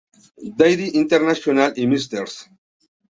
Daddy 0.57 0.89
Internacional 0.95 1.73
y 1.75 1.85
Mr. 1.85 2.25